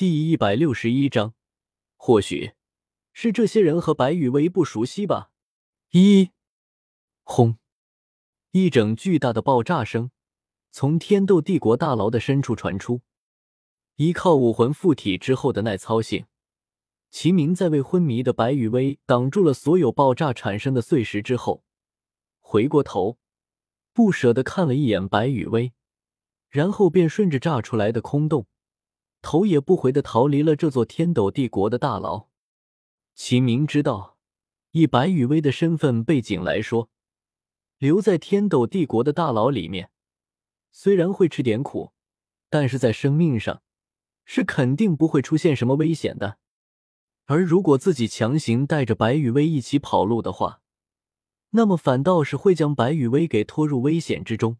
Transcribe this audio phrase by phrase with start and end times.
[0.00, 1.34] 第一百六十一章，
[1.98, 2.52] 或许
[3.12, 5.30] 是这些人和白羽薇不熟悉吧。
[5.90, 6.30] 一
[7.22, 7.58] 轰，
[8.52, 10.10] 一整巨大的爆炸声
[10.70, 13.02] 从天斗帝国大牢的深处传出。
[13.96, 16.24] 依靠武魂附体之后的耐操性，
[17.10, 21.62] 齐明在为昏迷的白羽薇挡住了所有爆炸产生的碎石之后，
[22.38, 23.18] 回过头，
[23.92, 25.74] 不舍得看了一眼白羽薇，
[26.48, 28.46] 然后便顺着炸出来的空洞。
[29.22, 32.28] 头也不回的逃离了这座天斗帝国的大牢。
[33.14, 34.16] 秦明知道，
[34.70, 36.88] 以白羽薇的身份背景来说，
[37.78, 39.90] 留在天斗帝国的大牢里面，
[40.70, 41.92] 虽然会吃点苦，
[42.48, 43.62] 但是在生命上
[44.24, 46.38] 是肯定不会出现什么危险的。
[47.26, 50.62] 而如果自己强行带着白羽薇一起跑路的话，
[51.50, 54.58] 那么反倒是会将白羽薇给拖入危险之中。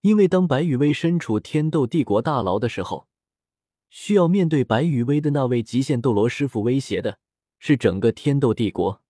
[0.00, 3.09] 因为当白羽薇身处天斗帝国大牢的时候，
[3.90, 7.18] 需要面对白羽薇的那位极限斗罗师傅威胁的
[7.58, 9.02] 是整个天斗帝国。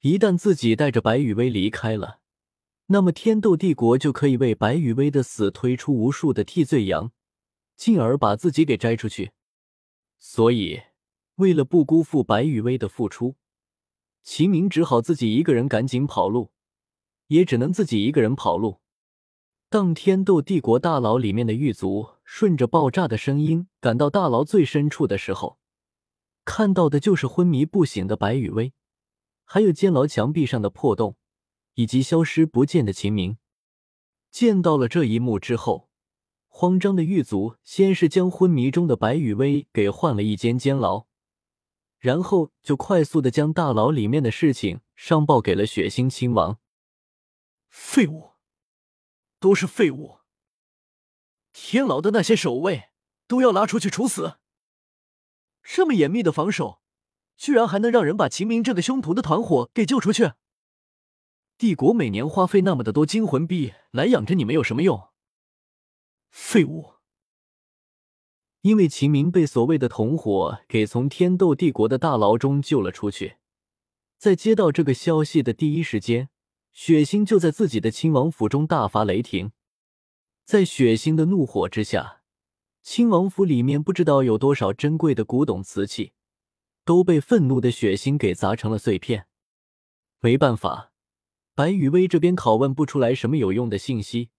[0.00, 2.20] 一旦自己带着白羽薇离开了，
[2.86, 7.12] 那么天斗帝国就可以为白羽薇的死推出无数的替罪羊，
[7.76, 9.32] 进而把自己给摘出去。
[10.18, 10.80] 所以，
[11.36, 13.36] 为了不辜负白羽薇的付出，
[14.22, 16.50] 齐明只好自己一个人赶紧跑路，
[17.26, 18.80] 也只能自己一个人跑路。
[19.68, 25.58] 当天斗帝国大牢里面的狱卒顺着爆炸的声音赶到大牢最深处的时候，
[26.44, 28.72] 看到的就是昏迷不醒的白羽薇，
[29.44, 31.16] 还有监牢墙壁上的破洞，
[31.74, 33.36] 以及消失不见的秦明。
[34.30, 35.90] 见到了这一幕之后，
[36.46, 41.06] 慌张的狱卒先是将昏迷中的白羽薇给换了一间监牢，
[41.98, 46.60] 然后就快速的将大牢里面的事情上报给了血腥亲王。
[47.68, 48.30] 废物！
[49.40, 50.19] 都是废物！
[51.52, 52.90] 天牢的那些守卫
[53.26, 54.36] 都要拉出去处死。
[55.62, 56.80] 这么严密的防守，
[57.36, 60.32] 居然还能让人把秦明这个凶徒的团伙给救出去？
[61.58, 65.08] 帝国每年花费那么的多金魂币来养着你们有什么用？
[66.30, 66.94] 废物！
[68.62, 73.36] 因为秦明被所谓的同伙给从天斗帝国的大牢中救了出去，
[74.18, 76.30] 在接到这个消息的第一时间。
[76.72, 79.50] 血腥就在自己的亲王府中大发雷霆，
[80.50, 82.22] 在血腥的怒火之下，
[82.82, 86.12] 亲王府里面不知道有多少珍贵的古董瓷器，
[86.84, 89.28] 都被愤怒的血腥给砸成了碎片。
[90.18, 90.90] 没办法，
[91.54, 94.30] 白羽薇这边拷问不出来什么有用的信息，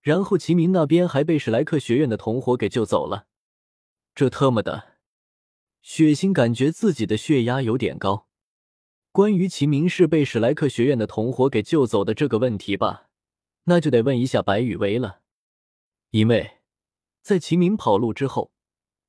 [0.00, 3.26] 然后齐明那边还被史莱克学院的同伙给救走了。
[4.14, 4.94] 这特么的，
[5.82, 8.28] 血腥感觉自己的血压有点高。
[9.12, 13.10] 关于齐明是被史莱克学院的同伙给救走的这个问题吧，
[13.64, 15.20] 那就得问一下白羽薇了。
[16.14, 16.58] 因为，
[17.22, 18.52] 在秦明跑路之后，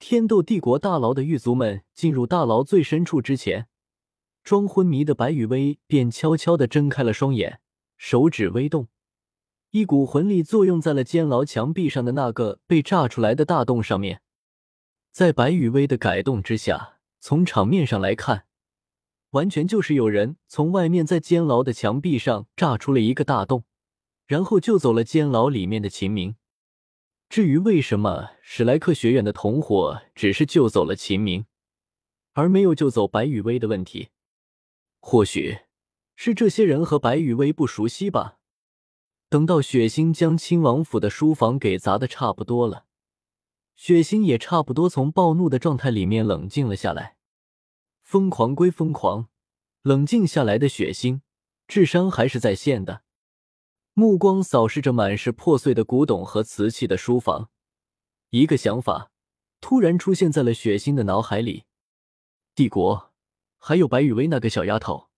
[0.00, 3.68] 天斗帝国大牢的狱卒们进入大牢最深处之前，
[4.42, 7.60] 装昏迷的白羽薇便悄悄地睁开了双眼，
[7.96, 8.88] 手指微动，
[9.70, 14.20] 一股魂力作用在了监牢墙壁上的那个被炸出来的大洞上面。
[15.12, 18.46] 在白羽薇的改动之下，从场面上来看。
[19.30, 23.62] 完全就是有人从外面在监牢的墙壁上炸出了一个大洞，
[24.26, 26.34] 然后救走了监牢里面的秦明。
[27.28, 31.44] 至于为什么史莱克学院的同伙只是救走了秦明，
[32.32, 34.08] 而没有救走白羽薇的问题，
[34.98, 35.58] 或许
[36.16, 38.38] 是这些人和白羽薇不熟悉吧。
[39.28, 42.86] 等到血腥将亲王府的书房给砸的差不多了，
[43.76, 47.18] 血腥也差不多从暴怒的状态里面冷静了下来。
[48.02, 49.28] 疯狂归疯狂，
[49.82, 51.20] 冷静下来的血腥，
[51.66, 53.02] 智商还是在线的。
[53.98, 57.50] 目光扫视着满是破碎的古董和瓷器的书房，
[58.30, 59.10] 一个想法
[59.60, 61.64] 突然出现在了血腥的脑海里：
[62.54, 63.10] 帝国
[63.58, 65.08] 还有白雨薇那个小丫头，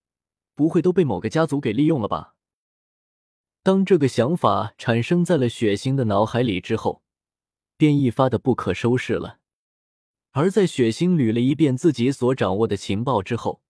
[0.55, 2.33] 不会都被某个家族给利用了吧？
[3.61, 7.03] 当这个想法产生在了血腥的脑海里之后，
[7.77, 9.37] 便一发的不可收拾了。
[10.31, 13.61] 而在血腥捋了一遍自己所掌握的情报之后，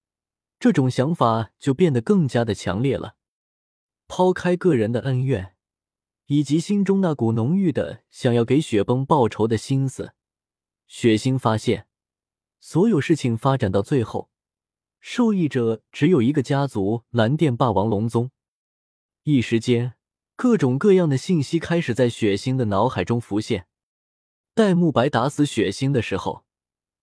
[0.57, 3.15] 这种想法就变得更加的强烈了。
[4.13, 5.55] 抛开个人的恩怨，
[6.25, 10.11] 以及心中那股浓郁的想要给雪崩报仇的心思，
[10.85, 11.87] 血腥发现，
[12.59, 14.29] 所有事情发展到最后，
[14.99, 18.31] 受益者只有一个家族——蓝电霸王龙宗。
[19.23, 19.93] 一时间，
[20.35, 23.67] 各种各样的信息开始在血腥的脑海中浮现。
[24.53, 26.43] 戴沐白打死血腥的时候。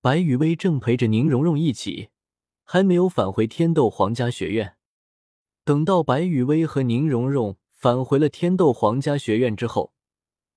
[0.02, 2.10] 白雨薇正陪着宁荣荣一起，
[2.64, 4.76] 还没有返回天斗皇家学院。
[5.68, 9.92] 等到白雨薇和宁荣荣返回了天斗皇家学院之后，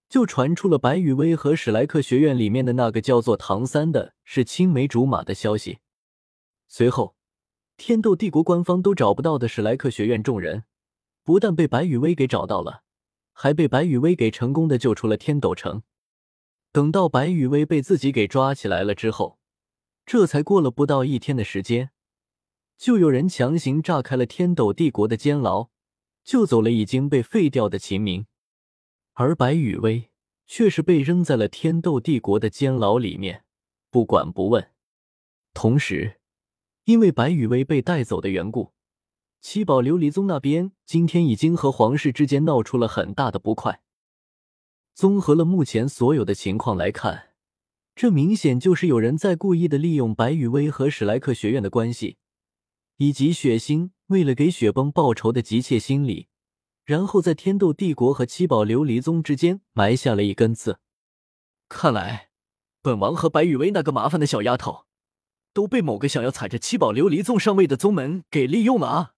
[0.07, 5.79] 就传出了白羽薇和史莱克学院里面的那个叫做唐三的是青梅竹马的消息。
[6.69, 7.17] 随后，
[7.75, 10.63] 天斗帝国官方都找不到的史莱克学院众人，
[11.25, 12.83] 不但被白羽薇给找到了，
[13.33, 15.83] 还被白羽薇给成功的救出了天斗城。
[16.71, 19.37] 等到白羽薇被自己给抓起来了之后，
[20.05, 21.91] 这才过了不到一天的时间，
[22.81, 25.69] 就有人强行炸开了天斗帝国的监牢，
[26.23, 28.25] 救走了已经被废掉的秦明。
[29.13, 30.09] 而白羽薇
[30.47, 33.43] 却是被扔在了天斗帝国的监牢里面，
[33.91, 34.71] 不管不问。
[35.53, 36.19] 同时，
[36.85, 38.71] 因为白羽薇被带走的缘故，
[39.39, 43.83] 七宝琉璃宗那边今天已经和皇室之间闹出了很大的不快。
[44.95, 47.35] 综合了目前所有的情况来看，
[47.93, 52.17] 这明显就是有人在故意的利用白羽薇和史莱克学院的关系，
[53.01, 56.27] 以及血腥为了给雪崩报仇的急切心理。
[56.83, 60.77] 然后在天斗帝国和七宝琉璃宗之间埋下了一根刺。
[61.67, 62.29] 看来，
[62.83, 64.85] 本王和白雨薇那个麻烦的小丫头，
[65.51, 69.15] 都被某个想要踩着七宝琉璃宗上位的宗门给利用了啊！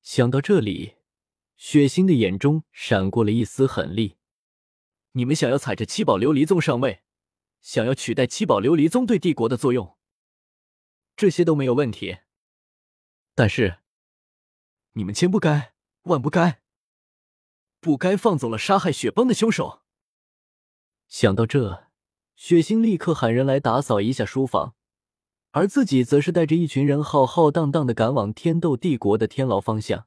[0.00, 0.94] 想到这里，
[1.58, 4.14] 血腥的眼中闪过了一丝狠戾。
[5.12, 7.02] 你们想要踩着七宝琉璃宗上位，
[7.60, 9.98] 想要取代七宝琉璃宗对帝国的作用，
[11.14, 12.20] 这些都没有问题。
[13.34, 13.78] 但是，
[14.92, 15.74] 你们千不该。
[16.04, 16.60] 万不该，
[17.80, 19.80] 不该放走了杀害雪崩的凶手。
[21.08, 21.86] 想到这，
[22.36, 24.74] 雪星立刻喊人来打扫一下书房，
[25.52, 30.06] 而自己则是带着一群人浩浩荡荡的赶往天斗帝国的天牢方向。